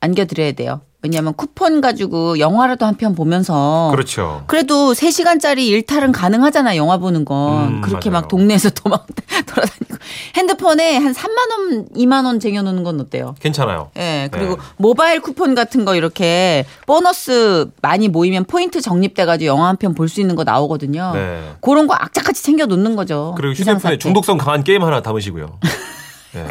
안겨드려야 0.00 0.52
돼요. 0.52 0.82
왜냐하면 1.04 1.34
쿠폰 1.34 1.80
가지고 1.82 2.38
영화라도 2.38 2.86
한 2.86 2.94
편 2.96 3.14
보면서 3.14 3.88
그렇죠. 3.90 4.44
그래도 4.46 4.92
3시간짜리 4.94 5.66
일탈은 5.66 6.12
가능하잖아, 6.12 6.76
영화 6.76 6.96
보는 6.96 7.24
건. 7.24 7.68
음, 7.74 7.80
그렇게 7.82 8.08
맞아요. 8.08 8.22
막 8.22 8.28
동네에서 8.28 8.70
도망 8.74 9.00
돌아다니고. 9.46 9.96
핸드폰에 10.36 10.96
한 10.96 11.12
3만 11.12 11.50
원, 11.50 11.88
2만 11.96 12.24
원 12.24 12.40
쟁여놓는 12.40 12.84
건 12.84 13.00
어때요? 13.00 13.34
괜찮아요. 13.40 13.90
예, 13.98 14.28
그리고 14.32 14.56
네. 14.56 14.62
모바일 14.76 15.20
쿠폰 15.20 15.54
같은 15.54 15.84
거 15.84 15.94
이렇게 15.96 16.64
보너스 16.86 17.68
많이 17.82 18.08
모이면 18.08 18.44
포인트 18.44 18.80
적립돼가지고 18.80 19.46
영화 19.48 19.68
한 19.68 19.76
편 19.76 19.92
볼 19.94 20.08
수 20.08 20.20
있는 20.20 20.36
거 20.36 20.44
나오거든요. 20.44 21.10
네. 21.14 21.52
그런 21.60 21.86
거 21.86 21.94
악착같이 21.94 22.42
챙겨 22.42 22.64
놓는 22.66 22.96
거죠. 22.96 23.34
그리고. 23.36 23.52
휴대폰에 23.54 23.98
중독성 23.98 24.38
강한 24.38 24.62
게임 24.64 24.82
하나 24.82 25.02
담으시고요. 25.02 25.58
네. 26.34 26.46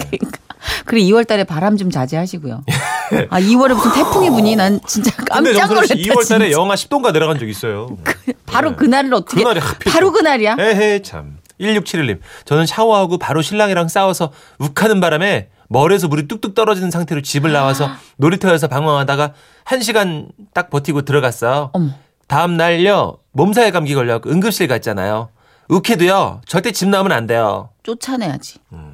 그리고 0.85 1.15
2월 1.17 1.25
달에 1.27 1.43
바람 1.45 1.75
좀 1.77 1.89
자제하시고요. 1.89 2.63
아, 3.29 3.39
2월에 3.39 3.73
무슨 3.75 3.91
태풍이 3.93 4.29
부니 4.29 4.55
난 4.55 4.79
진짜 4.87 5.11
깜짝 5.25 5.67
놀랐다. 5.67 5.95
2월 5.95 6.27
달에. 6.27 6.51
영하 6.51 6.75
10도인가 6.75 7.11
내려간 7.13 7.39
적 7.39 7.47
있어요. 7.47 7.97
바로 8.45 8.71
네. 8.71 8.75
그날을 8.75 9.13
어떻게 9.13 9.41
그날이 9.41 9.59
하필 9.59 9.91
바로 9.91 10.07
또. 10.07 10.13
그날이야? 10.13 10.57
에헤 10.59 11.01
참. 11.01 11.37
1671님. 11.59 12.19
저는 12.45 12.65
샤워하고 12.65 13.17
바로 13.17 13.41
신랑이랑 13.41 13.87
싸워서 13.87 14.31
욱하는 14.59 14.99
바람에 14.99 15.49
머리에서 15.69 16.07
물이 16.07 16.27
뚝뚝 16.27 16.55
떨어지는 16.55 16.91
상태로 16.91 17.21
집을 17.21 17.51
나와서 17.51 17.89
놀이터에서 18.17 18.67
방황하다가 18.67 19.33
1시간 19.65 20.27
딱 20.53 20.69
버티고 20.69 21.03
들어갔어요. 21.03 21.69
어머. 21.73 21.89
다음 22.27 22.57
날요. 22.57 23.17
몸살에 23.31 23.71
감기 23.71 23.95
걸려 23.95 24.19
응급실 24.25 24.67
갔잖아요. 24.67 25.29
욱해도요. 25.69 26.41
절대 26.45 26.71
집 26.71 26.89
나오면 26.89 27.11
안 27.11 27.25
돼요. 27.27 27.69
쫓아내야지. 27.83 28.59
음. 28.73 28.92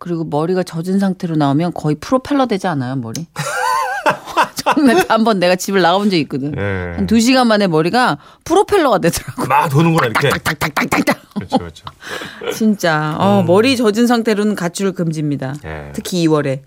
그리고 0.00 0.24
머리가 0.24 0.62
젖은 0.62 0.98
상태로 0.98 1.36
나오면 1.36 1.74
거의 1.74 1.94
프로펠러 1.94 2.46
되지 2.46 2.66
않아요, 2.66 2.96
머리? 2.96 3.26
정말 4.56 5.04
한번 5.08 5.38
내가 5.38 5.56
집을 5.56 5.82
나가본 5.82 6.08
적이 6.08 6.20
있거든. 6.22 6.54
예. 6.56 6.94
한두 6.96 7.20
시간 7.20 7.46
만에 7.46 7.66
머리가 7.66 8.16
프로펠러가 8.44 8.98
되더라고. 8.98 9.46
막 9.46 9.68
도는구나 9.68 10.06
이렇게. 10.06 10.30
딱딱딱딱딱. 10.30 11.20
그렇죠, 11.34 11.58
그렇죠. 11.58 11.84
진짜. 12.56 13.14
어, 13.18 13.42
머리 13.46 13.76
젖은 13.76 14.06
상태로는 14.06 14.54
가출 14.54 14.92
금지입니다. 14.92 15.54
예. 15.66 15.92
특히 15.92 16.26
2월에. 16.26 16.62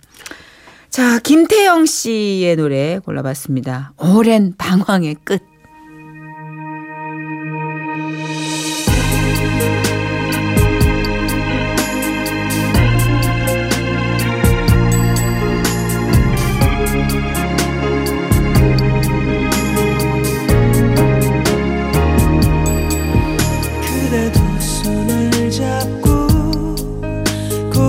자, 0.89 1.17
김태영 1.17 1.87
씨의 1.87 2.55
노래 2.55 2.99
골라봤습니다. 2.99 3.93
오랜 3.97 4.53
방황의 4.55 5.15
끝. 5.23 5.41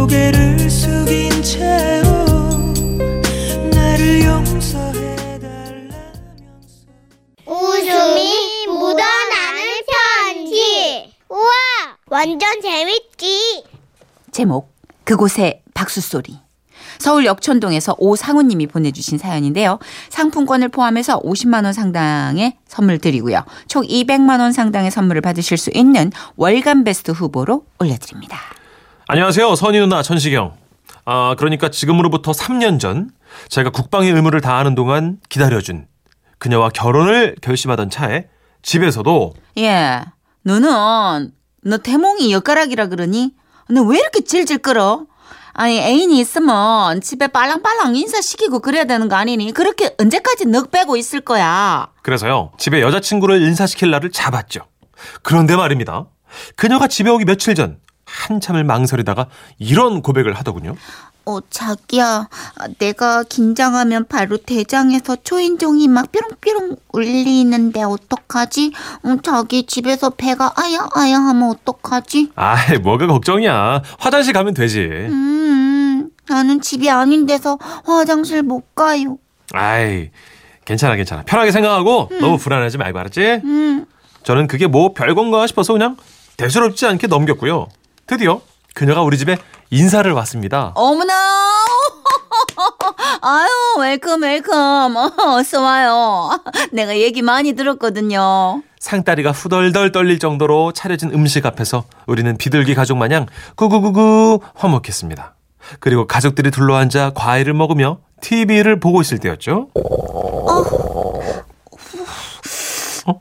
고개를 0.05 0.69
숙인 0.69 1.31
채로 1.43 2.03
나를 3.73 4.23
용서해달라면서 4.23 5.89
웃음이 7.47 8.67
묻어나는 8.67 9.63
편지. 9.89 11.11
우와, 11.31 11.41
완전 12.11 12.61
재밌지. 12.61 13.65
제목 14.31 14.75
그곳의 15.05 15.63
박수소리 15.73 16.39
서울 16.99 17.25
역촌동에서 17.25 17.95
오상우님이 17.97 18.67
보내주신 18.67 19.17
사연인데요. 19.17 19.79
상품권을 20.11 20.69
포함해서 20.69 21.23
50만 21.23 21.65
원 21.65 21.73
상당의 21.73 22.59
선물 22.69 22.99
드리고요. 22.99 23.43
총 23.69 23.83
200만 23.85 24.41
원 24.41 24.53
상당의 24.53 24.91
선물을 24.91 25.23
받으실 25.23 25.57
수 25.57 25.71
있는 25.73 26.13
월간 26.37 26.85
베스트 26.85 27.11
후보로 27.11 27.65
올려드립니다. 27.79 28.39
안녕하세요. 29.07 29.55
선희 29.55 29.79
누나 29.81 30.03
천시경. 30.03 30.55
아, 31.05 31.35
그러니까 31.39 31.69
지금으로부터 31.69 32.33
3년 32.33 32.81
전 32.81 33.11
제가 33.49 33.71
국방의 33.71 34.11
의무를 34.13 34.41
다하는 34.41 34.75
동안 34.75 35.19
기다려준 35.29 35.87
그녀와 36.39 36.71
결혼을 36.71 37.37
결심하던 37.43 37.91
차에 37.91 38.29
집에서도 38.63 39.35
예, 39.59 40.01
너는 40.43 41.33
너 41.65 41.77
태몽이 41.79 42.33
엿가락이라 42.33 42.87
그러니? 42.87 43.35
너 43.69 43.83
왜 43.83 43.99
이렇게 43.99 44.23
질질 44.23 44.59
끌어? 44.59 45.07
아니 45.53 45.79
애인이 45.79 46.19
있으면 46.19 47.01
집에 47.03 47.29
빨랑빨랑 47.29 47.95
인사시키고 47.97 48.61
그래야 48.61 48.85
되는 48.85 49.09
거 49.09 49.17
아니니? 49.17 49.53
그렇게 49.53 49.95
언제까지 49.99 50.47
넋 50.47 50.71
빼고 50.71 50.97
있을 50.97 51.21
거야? 51.21 51.89
그래서요. 52.03 52.53
집에 52.59 52.81
여자친구를 52.81 53.43
인사시킬 53.43 53.91
날을 53.91 54.11
잡았죠. 54.11 54.61
그런데 55.23 55.55
말입니다. 55.57 56.07
그녀가 56.57 56.89
집에 56.89 57.11
오기 57.11 57.27
며칠 57.27 57.55
전 57.55 57.79
한참을 58.25 58.65
망설이다가 58.65 59.27
이런 59.59 60.03
고백을 60.03 60.35
하더군요. 60.35 60.77
어, 61.27 61.39
자기야, 61.49 62.29
내가 62.79 63.23
긴장하면 63.23 64.05
바로 64.09 64.37
대장에서 64.37 65.17
초인종이 65.17 65.89
막 65.89 66.13
뾰롱뾰롱 66.13 66.77
울리는데 66.93 67.83
어떡하지? 67.83 68.73
어, 69.05 69.17
자기 69.23 69.65
집에서 69.65 70.11
배가 70.11 70.53
아야 70.55 70.87
아야 70.95 71.17
하면 71.17 71.51
어떡하지? 71.51 72.33
아이, 72.37 72.77
뭐가 72.79 73.07
걱정이야. 73.07 73.83
화장실 73.99 74.35
가면 74.35 74.53
되지. 74.53 74.81
음, 74.81 76.11
나는 76.29 76.61
집이 76.61 76.91
아닌 76.91 77.25
데서 77.25 77.59
화장실 77.87 78.43
못 78.43 78.75
가요. 78.75 79.17
아이, 79.55 80.11
괜찮아, 80.67 80.95
괜찮아. 80.95 81.23
편하게 81.23 81.53
생각하고 81.53 82.11
너무 82.21 82.37
불안하지 82.37 82.77
말고 82.77 82.99
알았지? 82.99 83.41
음, 83.45 83.87
저는 84.25 84.47
그게 84.47 84.67
뭐 84.67 84.93
별건가 84.93 85.47
싶어서 85.47 85.73
그냥 85.73 85.97
대수롭지 86.37 86.85
않게 86.87 87.07
넘겼고요. 87.07 87.69
드디어 88.07 88.41
그녀가 88.75 89.03
우리 89.03 89.17
집에 89.19 89.37
인사를 89.71 90.11
왔습니다. 90.13 90.73
어머나! 90.75 91.15
아유, 93.23 93.49
welcome, 93.81 94.23
welcome. 94.23 94.97
어, 94.97 95.11
어서 95.37 95.63
와요. 95.63 96.31
내가 96.73 96.97
얘기 96.99 97.23
많이 97.23 97.55
들었거든요. 97.55 98.63
상다리가 98.79 99.33
후덜덜 99.33 99.93
떨릴 99.93 100.19
정도로 100.19 100.73
차려진 100.73 101.11
음식 101.13 101.47
앞에서 101.47 101.85
우리는 102.07 102.37
비둘기 102.37 102.75
가족 102.75 102.99
마냥 102.99 103.27
구구구구 103.57 104.41
화목했습니다. 104.55 105.35
그리고 105.81 106.07
가족들이 106.07 106.51
둘러앉아 106.51 107.13
과일을 107.15 107.55
먹으며 107.55 107.99
TV를 108.21 108.79
보고 108.81 109.01
있을 109.01 109.19
때였죠. 109.19 109.69
어? 113.07 113.21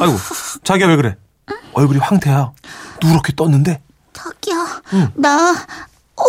아이고, 0.00 0.16
자기야 0.64 0.88
왜 0.88 0.96
그래? 0.96 1.16
얼굴이 1.74 2.00
황태야. 2.00 2.50
누렇게 3.02 3.34
떴는데? 3.36 3.80
자기야, 4.92 5.08
나, 5.14 5.52
어, 6.16 6.22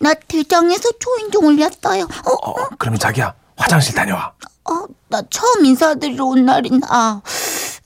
나 0.00 0.14
대장에서 0.14 0.90
초인종 0.98 1.46
울렸어요. 1.46 2.04
어, 2.04 2.50
어, 2.50 2.54
그러면 2.78 2.98
자기야 2.98 3.34
화장실 3.56 3.94
다녀와. 3.94 4.32
어, 4.64 4.84
나 5.08 5.22
처음 5.30 5.64
인사드리러 5.64 6.24
온 6.24 6.44
날이나 6.44 7.22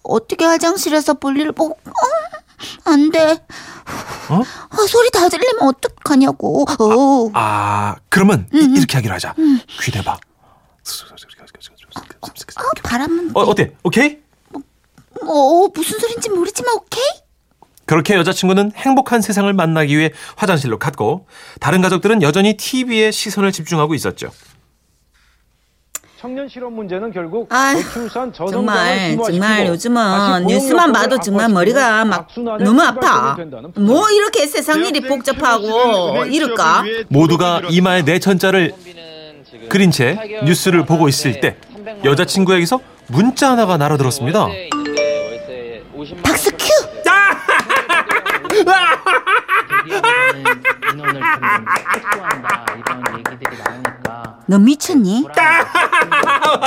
어떻게 0.03 0.45
화장실에서 0.45 1.15
볼일을 1.15 1.53
보고 1.53 1.73
어, 1.75 2.91
안 2.91 3.11
돼. 3.11 3.45
어? 4.29 4.41
아, 4.71 4.77
소리 4.89 5.11
다 5.11 5.29
들리면 5.29 5.69
어떡하냐고. 5.69 6.63
어. 6.81 7.31
아, 7.35 7.97
그러면 8.09 8.49
이- 8.53 8.73
이렇게 8.77 8.97
하기로 8.99 9.15
하자. 9.15 9.35
귀 9.83 9.91
대봐. 9.93 10.17
아, 12.57 12.63
바람은 12.83 13.31
어, 13.35 13.41
어때? 13.43 13.75
오케이? 13.83 14.19
어, 15.23 15.69
무슨 15.75 15.99
소린지 15.99 16.29
모르지만 16.31 16.75
오케이? 16.77 17.05
그렇게 17.87 18.15
여자친구는 18.15 18.73
행복한 18.77 19.23
세상을 19.23 19.51
만나기 19.53 19.97
위해 19.97 20.11
화장실로 20.37 20.79
갔고 20.79 21.27
다른 21.61 21.81
가족들은 21.81 22.21
여전히 22.23 22.57
TV에 22.57 23.11
시선을 23.13 23.53
집중하고 23.53 23.95
있었죠. 23.95 24.29
청년 26.19 26.49
실업 26.49 26.73
문제는 26.73 27.13
결국 27.13 27.49
저성장을 27.49 28.51
정말 28.51 29.17
정말 29.25 29.67
요즘은 29.69 30.47
뉴스만 30.47 30.93
봐도 30.93 31.21
정말 31.21 31.49
머리가 31.51 32.05
막 32.05 32.27
너무 32.59 32.83
아파. 32.83 33.37
뭐 33.77 34.11
이렇게 34.11 34.47
세상 34.47 34.85
일이 34.85 35.01
복잡하고 35.03 36.25
이럴까? 36.25 36.85
모두가 37.09 37.63
이마에 37.71 38.03
내 38.03 38.19
천자를 38.19 38.73
그린 39.69 39.93
채 39.93 40.19
뉴스를 40.45 40.85
보고 40.87 41.07
있을 41.07 41.41
때 41.41 41.59
여자친구에게서 42.05 42.81
문자 43.09 43.53
하나가 43.53 43.77
날아들었습니다. 43.77 44.49
너 54.49 54.59
미쳤니? 54.59 55.25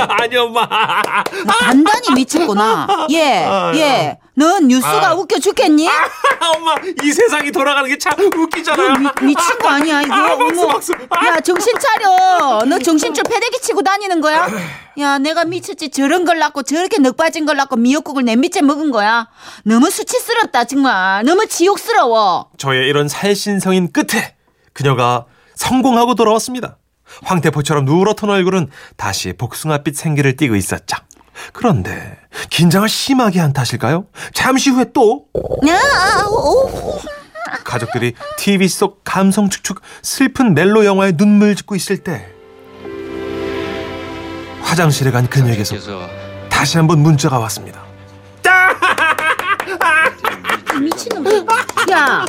아니 0.10 0.36
엄마. 0.36 0.68
단단히 1.60 2.12
미쳤구나. 2.16 3.08
예, 3.12 3.48
예. 3.76 4.18
넌 4.36 4.68
뉴스가 4.68 5.10
아. 5.10 5.14
웃겨 5.16 5.40
죽겠니? 5.40 5.88
엄마 6.56 6.76
이 7.04 7.12
세상이 7.12 7.52
돌아가는 7.52 7.90
게 7.90 7.98
참 7.98 8.14
웃기잖아요. 8.20 8.94
미, 8.96 9.10
미친 9.28 9.58
거 9.60 9.68
아니야 9.70 10.02
이거? 10.02 10.14
아, 10.16 10.38
박수, 10.38 10.62
어머. 10.62 10.68
박수. 10.74 10.94
아. 11.10 11.26
야 11.28 11.40
정신 11.42 11.74
차려. 11.78 12.64
너 12.66 12.80
정신줄 12.80 13.24
패대기 13.24 13.60
치고 13.62 13.82
다니는 13.82 14.22
거야? 14.22 14.48
야 15.00 15.18
내가 15.18 15.44
미쳤지 15.46 15.90
저런 15.92 16.24
걸 16.26 16.40
낳고 16.40 16.64
저렇게 16.64 16.98
넉 17.00 17.16
빠진 17.18 17.46
걸 17.46 17.58
낳고 17.58 17.76
미역국을 17.78 18.24
내 18.26 18.36
밑에 18.36 18.62
먹은 18.62 18.92
거야. 18.92 19.28
너무 19.64 19.90
수치스럽다 19.90 20.66
정말. 20.66 21.24
너무 21.26 21.46
지옥스러워. 21.48 22.50
저의 22.58 22.88
이런 22.88 23.08
살신성인 23.08 23.92
끝에 23.92 24.36
그녀가 24.74 25.26
성공하고 25.56 26.16
돌아왔습니다. 26.16 26.78
황태포처럼 27.24 27.86
누렇던 27.86 28.30
얼굴은 28.30 28.70
다시 28.98 29.34
복숭아빛 29.34 29.96
생기를 29.96 30.36
띠고 30.36 30.56
있었죠. 30.56 30.98
그런데 31.54 32.18
긴장을 32.50 32.88
심하게 32.90 33.40
한 33.40 33.54
탓일까요? 33.54 34.06
잠시 34.34 34.70
후에 34.70 34.86
또. 34.94 35.26
가족들이 37.64 38.14
TV 38.38 38.68
속 38.68 39.02
감성 39.04 39.50
축축 39.50 39.82
슬픈 40.02 40.54
멜로 40.54 40.86
영화에 40.86 41.14
눈물 41.14 41.56
짓고 41.56 41.76
있을 41.76 41.98
때 41.98 42.28
화장실에 44.62 45.12
간 45.12 45.28
그녀에게서 45.28 45.76
다시 46.50 46.78
한번 46.78 47.00
문자가 47.00 47.40
왔습니다. 47.40 47.89
미친놈. 50.80 51.26
야, 51.92 52.26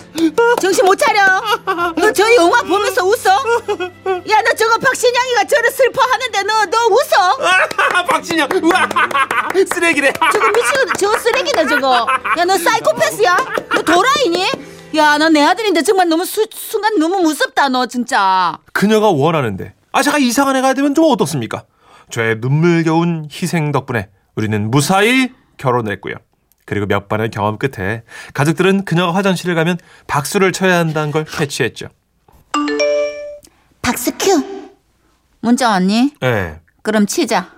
정신 0.60 0.84
못 0.84 0.96
차려. 0.96 1.20
너 1.96 2.12
저 2.12 2.34
영화 2.34 2.60
보면서 2.62 3.04
웃어? 3.04 3.30
야, 4.28 4.42
너 4.42 4.54
저거 4.56 4.78
박신양이가 4.78 5.44
저를 5.44 5.70
슬퍼하는데 5.70 6.42
너, 6.42 6.64
너 6.66 6.78
웃어? 6.86 7.36
박진영, 8.08 8.48
우와, 8.62 8.88
쓰레기래. 9.72 10.12
저거 10.32 10.48
미치거든. 10.50 10.94
저거 10.98 11.18
쓰레기다, 11.18 11.66
저거. 11.68 12.06
야, 12.38 12.44
너 12.44 12.56
사이코패스야? 12.58 13.36
너 13.74 13.82
도라이니? 13.82 14.46
야, 14.96 15.16
너 15.18 15.28
내 15.30 15.42
아들인데 15.42 15.82
정말 15.82 16.08
너무 16.08 16.24
수, 16.24 16.44
순간 16.52 16.98
너무 16.98 17.20
무섭다, 17.22 17.68
너 17.68 17.86
진짜. 17.86 18.58
그녀가 18.72 19.08
원하는데 19.10 19.74
아 19.92 20.02
제가 20.02 20.18
이상한 20.18 20.56
애가 20.56 20.74
되면 20.74 20.94
좀 20.94 21.04
어떻습니까? 21.08 21.64
저의 22.10 22.36
눈물겨운 22.40 23.28
희생 23.30 23.70
덕분에 23.70 24.08
우리는 24.34 24.70
무사히 24.70 25.30
결혼을 25.58 25.92
했고요. 25.92 26.14
그리고 26.70 26.86
몇 26.86 27.08
번의 27.08 27.30
경험 27.30 27.58
끝에 27.58 28.04
가족들은 28.32 28.84
그녀가 28.84 29.12
화장실을 29.12 29.56
가면 29.56 29.78
박수를 30.06 30.52
쳐야 30.52 30.78
한다는 30.78 31.10
걸 31.10 31.24
캐치했죠. 31.24 31.88
박수 33.82 34.12
큐! 34.16 34.70
문자 35.40 35.68
왔니? 35.70 36.14
예. 36.22 36.60
그럼 36.82 37.06
치자. 37.06 37.50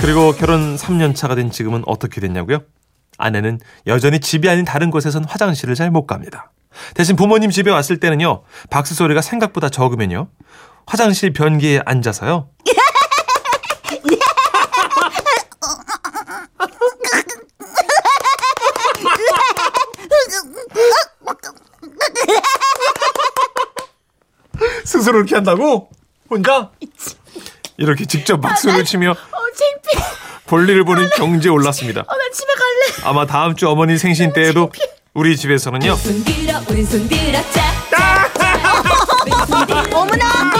그리고 0.00 0.32
결혼 0.32 0.76
3년 0.76 1.14
차가 1.16 1.34
된 1.34 1.50
지금은 1.50 1.82
어떻게 1.86 2.20
됐냐고요? 2.20 2.60
아내는 3.18 3.58
여전히 3.88 4.20
집이 4.20 4.48
아닌 4.48 4.64
다른 4.64 4.90
곳에선 4.90 5.24
화장실을 5.24 5.74
잘 5.74 5.90
못 5.90 6.06
갑니다. 6.06 6.52
대신 6.94 7.16
부모님 7.16 7.50
집에 7.50 7.70
왔을 7.70 7.98
때는요. 7.98 8.42
박수 8.70 8.94
소리가 8.94 9.20
생각보다 9.20 9.68
적으면요. 9.68 10.28
화장실 10.86 11.32
변기에 11.32 11.82
앉아서요. 11.84 12.48
스스로 24.84 25.18
이렇게 25.18 25.34
한다고? 25.36 25.88
혼자? 26.28 26.70
이렇게 27.76 28.04
직접 28.04 28.40
박수를 28.40 28.84
치며 28.84 29.14
볼일을 30.46 30.84
보는 30.84 31.10
경지에 31.10 31.50
올랐습니다. 31.50 32.02
나 32.02 32.14
집에 32.32 32.52
갈래. 32.52 33.08
아마 33.08 33.24
다음 33.26 33.54
주 33.56 33.68
어머니 33.68 33.96
생신 33.96 34.32
때에도 34.32 34.70
우리 35.14 35.36
집에서는요. 35.36 35.96
어머나. 39.92 40.59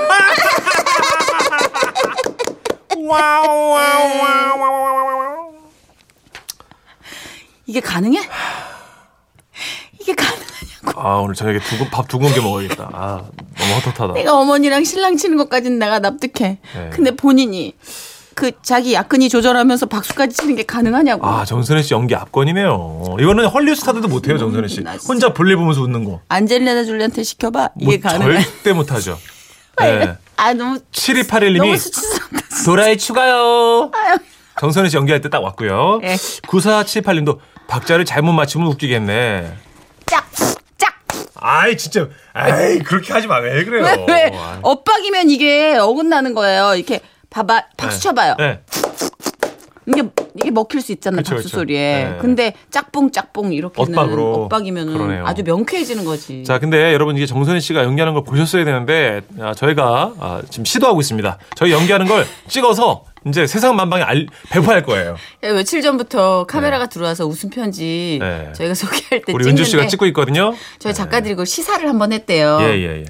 wow, 3.04 3.70
wow, 3.70 4.18
wow, 4.20 4.60
wow. 4.60 5.52
이게 7.66 7.80
가능해? 7.80 8.20
이게 10.00 10.14
가능하냐? 10.14 10.42
아 10.96 11.14
오늘 11.16 11.34
저녁에 11.34 11.58
두근 11.60 11.90
밥두 11.90 12.18
공기 12.18 12.40
먹어야겠다. 12.40 12.90
아 12.92 13.24
너무 13.58 13.72
헛헛하다. 13.74 14.14
내가 14.14 14.34
어머니랑 14.38 14.84
신랑 14.84 15.16
치는 15.16 15.36
것까지는 15.38 15.78
내가 15.78 15.98
납득해. 16.00 16.58
네. 16.74 16.90
근데 16.92 17.10
본인이 17.12 17.76
그 18.34 18.52
자기 18.62 18.94
야근이 18.94 19.28
조절하면서 19.28 19.86
박수까지 19.86 20.36
치는 20.36 20.56
게 20.56 20.62
가능하냐고. 20.64 21.26
아 21.26 21.44
정선혜 21.44 21.82
씨 21.82 21.94
연기 21.94 22.14
압권이네요. 22.14 23.16
이거는 23.20 23.46
헐리우드 23.46 23.80
스타들도 23.80 24.08
못해요 24.08 24.38
정선혜 24.38 24.68
씨. 24.68 24.82
혼자 25.08 25.32
볼일 25.32 25.56
보면서 25.56 25.80
웃는 25.82 26.04
거. 26.04 26.20
안젤리나 26.28 26.84
줄리한테 26.84 27.22
시켜봐. 27.22 27.70
이게 27.80 27.98
뭐 27.98 28.10
가능해. 28.10 28.42
절대 28.42 28.72
못하죠. 28.72 29.18
네. 29.80 30.16
아 30.36 30.52
너무 30.54 30.78
7281님이 30.92 31.58
너무 31.58 31.76
수치스럽다. 31.76 32.38
도라이 32.64 32.98
추가요. 32.98 33.90
정선혜 34.60 34.88
씨 34.88 34.96
연기할 34.96 35.20
때 35.20 35.28
딱 35.28 35.42
왔고요. 35.42 36.00
예. 36.04 36.14
9478님도 36.14 37.38
박자를 37.68 38.04
잘못 38.04 38.32
맞추면 38.32 38.66
웃기겠네. 38.68 39.52
짝, 40.06 40.26
짝. 40.76 40.94
아이 41.36 41.76
진짜 41.76 42.08
아이 42.34 42.78
그렇게 42.80 43.12
하지 43.12 43.26
마 43.26 43.38
왜 43.38 43.64
그래요? 43.64 43.84
왜, 43.84 44.04
왜? 44.08 44.32
엇박이면 44.62 45.30
이게 45.30 45.76
어긋나는 45.78 46.34
거예요. 46.34 46.74
이렇게 46.74 47.00
봐봐. 47.32 47.64
박수 47.76 47.98
네. 47.98 48.02
쳐봐요. 48.02 48.34
네. 48.38 48.60
이게 49.86 50.04
이게 50.36 50.50
먹힐 50.52 50.80
수 50.80 50.92
있잖아 50.92 51.16
그쵸, 51.16 51.30
박수 51.34 51.48
그쵸. 51.48 51.56
소리에. 51.58 52.04
네. 52.04 52.18
근데 52.20 52.54
짝뽕 52.70 53.10
짝뽕 53.10 53.52
이렇게는 53.52 53.98
엇박으로. 53.98 54.32
엇박이면은 54.44 54.92
그러네요. 54.92 55.26
아주 55.26 55.42
명쾌해지는 55.42 56.04
거지. 56.04 56.44
자, 56.44 56.60
근데 56.60 56.92
여러분 56.92 57.16
이게 57.16 57.26
정선희 57.26 57.60
씨가 57.60 57.82
연기하는 57.82 58.14
걸 58.14 58.22
보셨어야 58.22 58.64
되는데 58.64 59.22
아, 59.40 59.54
저희가 59.54 60.12
아, 60.20 60.42
지금 60.50 60.64
시도하고 60.64 61.00
있습니다. 61.00 61.36
저희 61.56 61.72
연기하는 61.72 62.06
걸 62.06 62.24
찍어서 62.46 63.04
이제 63.26 63.46
세상 63.48 63.74
만방에 63.74 64.02
알, 64.04 64.26
배포할 64.50 64.82
거예요. 64.84 65.16
야, 65.42 65.52
며칠 65.52 65.82
전부터 65.82 66.44
카메라가 66.46 66.86
들어와서 66.86 67.26
웃음 67.26 67.50
편지 67.50 68.18
네. 68.20 68.52
저희가 68.54 68.74
소개할 68.76 69.22
때 69.24 69.32
우리 69.32 69.42
찍는데 69.44 69.50
은주 69.50 69.64
씨가 69.64 69.86
찍고 69.88 70.06
있거든요. 70.06 70.54
저희 70.78 70.94
작가들이 70.94 71.34
그걸 71.34 71.46
시사를 71.46 71.88
한번 71.88 72.12
했대요. 72.12 72.58
예, 72.62 72.66
예, 72.78 73.00
예. 73.00 73.04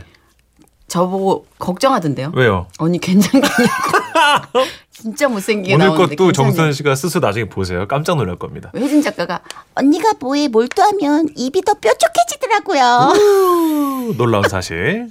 저보고 0.93 1.47
걱정하던데요. 1.59 2.33
왜요? 2.35 2.67
언니 2.77 2.99
괜찮겠냐고. 2.99 3.49
진짜 4.93 5.27
못생기게 5.27 5.75
오늘 5.75 5.87
나오는데 5.87 6.17
것도 6.17 6.27
괜찮냐고. 6.27 6.33
정선희 6.55 6.73
씨가 6.75 6.95
스스로 6.97 7.27
나중에 7.27 7.47
보세요. 7.49 7.89
깜짝 7.89 8.17
놀랄 8.19 8.37
겁니다. 8.37 8.71
혜진 8.77 9.01
작가가 9.01 9.41
언니가 9.75 10.13
뭐에 10.21 10.49
몰두하면 10.49 11.29
입이 11.35 11.63
더 11.63 11.73
뾰족해지더라고요. 11.73 13.13
우, 13.17 14.15
놀라운 14.19 14.47
사실. 14.51 15.09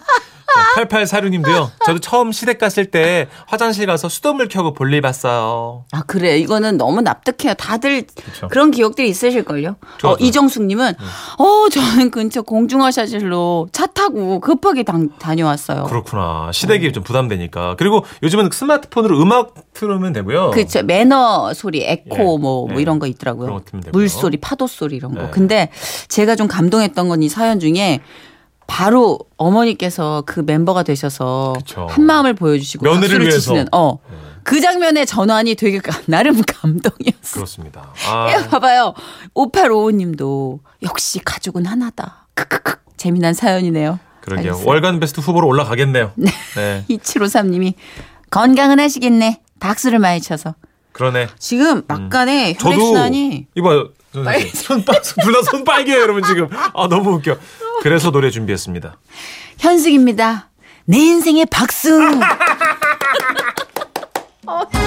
8846님도요. 0.76 1.70
저도 1.86 2.00
처음 2.00 2.32
시댁 2.32 2.58
갔을 2.60 2.86
때 2.86 3.28
화장실 3.48 3.86
가서 3.86 4.10
수돗물 4.10 4.48
켜고 4.50 4.74
볼일 4.74 5.02
봤어요. 5.02 5.86
아 5.94 6.04
그래 6.08 6.38
이거는 6.38 6.78
너무 6.78 7.02
납득해요. 7.02 7.54
다들 7.54 8.04
그쵸. 8.04 8.48
그런 8.50 8.72
기억들이 8.72 9.08
있으실걸요. 9.10 9.76
좋아, 9.98 10.12
어, 10.12 10.16
좋아. 10.16 10.18
네. 10.18 10.26
이정숙님은 10.26 10.94
어 11.40 11.70
저는 11.70 12.12
근처 12.12 12.42
공중화샤실로 12.42 13.70
차 13.72 13.86
타고 13.88 14.40
급하게 14.42 14.84
당, 14.84 15.10
다녀왔어요. 15.18 15.84
그렇구나. 15.84 16.52
시댁이 16.52 16.92
좀 16.92 17.04
부담되니까. 17.04 17.76
그리고 17.78 18.04
요즘은 18.24 18.50
스마트폰으로 18.52 19.22
음악 19.22 19.54
틀으면 19.74 20.12
되고요. 20.14 20.52
그쵸 20.52 20.84
매너 20.84 21.54
소리 21.54 21.84
에코 21.84 22.16
예, 22.18 22.24
뭐, 22.24 22.38
뭐 22.38 22.70
예. 22.76 22.82
이런 22.82 23.00
거 23.00 23.08
있더라고요. 23.08 23.62
물소리 23.94 24.38
파도 24.38 24.68
소리 24.68 24.98
이런 24.98 25.14
거. 25.16 25.22
네. 25.24 25.30
근데 25.32 25.70
제가 26.10 26.36
좀 26.36 26.48
감동했던 26.48 27.08
건 27.08 27.22
이 27.22 27.30
사연 27.30 27.60
중에 27.60 28.00
바로 28.74 29.20
어머니께서 29.36 30.24
그 30.26 30.40
멤버가 30.40 30.84
되셔서 30.84 31.54
그쵸. 31.58 31.88
한 31.90 32.06
마음을 32.06 32.34
보여주시고 32.34 32.86
며느리를 32.86 33.20
위해서. 33.20 33.38
치시는 33.38 33.66
어그 33.70 34.62
장면의 34.62 35.06
전환이 35.06 35.56
되게 35.56 35.80
가- 35.80 36.00
나름 36.06 36.42
감동이었어. 36.48 37.34
그렇습니다. 37.34 37.92
예, 38.30 38.34
아, 38.36 38.48
봐봐요. 38.48 38.94
5855님도 39.36 40.60
역시 40.84 41.20
가족은 41.20 41.66
하나다. 41.66 42.28
크크크. 42.34 42.76
재미난 42.96 43.34
사연이네요. 43.34 44.00
그러게요. 44.22 44.52
알겠어요. 44.52 44.70
월간 44.70 45.02
베스트 45.02 45.20
후보로 45.20 45.48
올라가겠네요. 45.48 46.14
네. 46.16 46.86
2753님이 46.90 47.74
건강은 48.30 48.80
하시겠네. 48.80 49.42
박수를 49.60 50.00
많이 50.00 50.22
쳐서. 50.22 50.56
그러네. 50.94 51.28
지금 51.38 51.84
막간에 51.90 52.52
음. 52.52 52.56
혈액순환이 52.58 53.48
이봐요. 53.56 53.90
선생님. 54.14 54.50
손 54.54 54.84
빨, 54.84 55.02
둘다 55.02 55.42
손 55.50 55.64
빨개요, 55.64 56.00
여러분 56.02 56.22
지금. 56.24 56.50
아 56.52 56.88
너무 56.90 57.12
웃겨. 57.14 57.36
그래서 57.82 58.12
노래 58.12 58.30
준비했습니다. 58.30 58.96
현숙입니다. 59.58 60.50
내 60.86 60.98
인생의 61.00 61.48
박수. 61.48 62.00
어, 64.46 64.62